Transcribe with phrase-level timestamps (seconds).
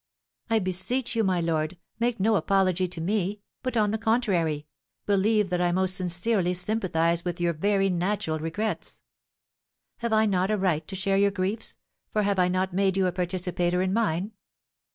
[0.49, 4.65] "I beseech you, my lord, make no apology to me; but, on the contrary,
[5.05, 8.99] believe that I most sincerely sympathise with your very natural regrets.
[9.97, 11.77] Have I not a right to share your griefs,
[12.09, 14.31] for have I not made you a participator in mine?